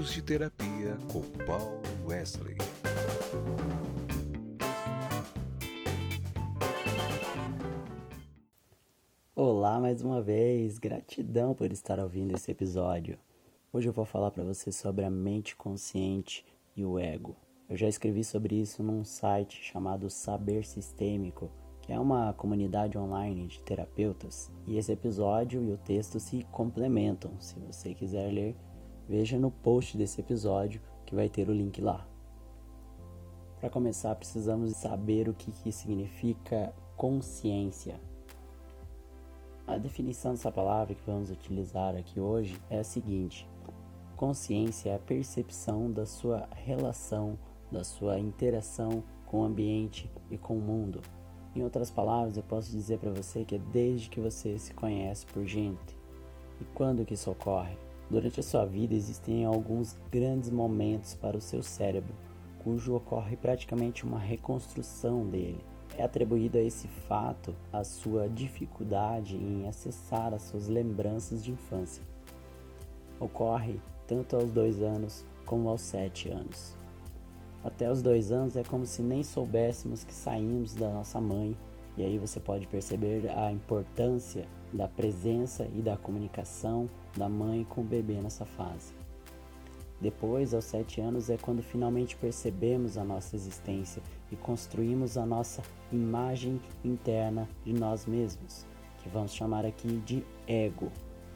[0.00, 2.56] Minutos de Terapia com Paul Wesley.
[9.36, 13.18] Olá mais uma vez, gratidão por estar ouvindo esse episódio.
[13.70, 17.36] Hoje eu vou falar para você sobre a mente consciente e o ego.
[17.68, 21.50] Eu já escrevi sobre isso num site chamado Saber Sistêmico,
[21.82, 27.38] que é uma comunidade online de terapeutas, e esse episódio e o texto se complementam.
[27.38, 28.56] Se você quiser ler,
[29.10, 32.06] veja no post desse episódio que vai ter o link lá.
[33.58, 38.00] Para começar, precisamos saber o que, que significa consciência.
[39.66, 43.48] A definição dessa palavra que vamos utilizar aqui hoje é a seguinte:
[44.16, 47.36] consciência é a percepção da sua relação,
[47.68, 51.02] da sua interação com o ambiente e com o mundo.
[51.52, 55.26] Em outras palavras, eu posso dizer para você que é desde que você se conhece
[55.26, 55.98] por gente.
[56.60, 57.89] E quando que isso ocorre?
[58.10, 62.12] Durante a sua vida existem alguns grandes momentos para o seu cérebro,
[62.64, 65.64] cujo ocorre praticamente uma reconstrução dele.
[65.96, 72.02] É atribuído a esse fato a sua dificuldade em acessar as suas lembranças de infância.
[73.20, 76.76] Ocorre tanto aos dois anos como aos sete anos.
[77.62, 81.56] Até os dois anos é como se nem soubéssemos que saímos da nossa mãe,
[82.00, 87.82] e aí você pode perceber a importância da presença e da comunicação da mãe com
[87.82, 88.94] o bebê nessa fase.
[90.00, 95.62] Depois, aos sete anos, é quando finalmente percebemos a nossa existência e construímos a nossa
[95.92, 98.64] imagem interna de nós mesmos,
[99.02, 100.90] que vamos chamar aqui de ego,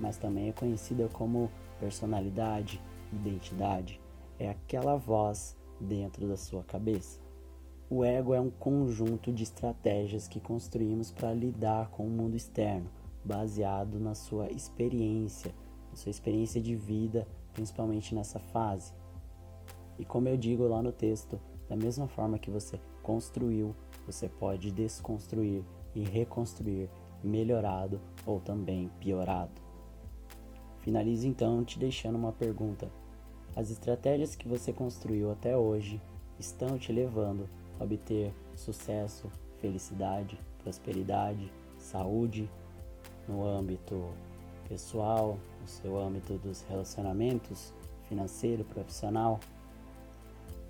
[0.00, 2.80] mas também é conhecida como personalidade,
[3.12, 4.00] identidade.
[4.38, 7.25] É aquela voz dentro da sua cabeça.
[7.88, 12.90] O ego é um conjunto de estratégias que construímos para lidar com o mundo externo,
[13.24, 15.54] baseado na sua experiência,
[15.90, 18.92] na sua experiência de vida, principalmente nessa fase.
[20.00, 23.72] E como eu digo lá no texto, da mesma forma que você construiu,
[24.04, 25.62] você pode desconstruir
[25.94, 26.90] e reconstruir,
[27.22, 29.62] melhorado ou também piorado.
[30.80, 32.90] Finalizo então te deixando uma pergunta:
[33.54, 36.02] as estratégias que você construiu até hoje
[36.36, 37.48] estão te levando
[37.80, 42.48] obter sucesso, felicidade, prosperidade, saúde
[43.28, 44.10] no âmbito
[44.68, 47.72] pessoal, no seu âmbito dos relacionamentos,
[48.08, 49.40] financeiro, profissional?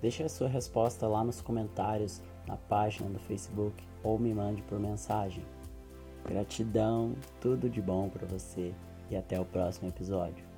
[0.01, 4.79] Deixe a sua resposta lá nos comentários na página do Facebook ou me mande por
[4.79, 5.43] mensagem.
[6.25, 8.73] Gratidão, tudo de bom para você
[9.09, 10.56] e até o próximo episódio.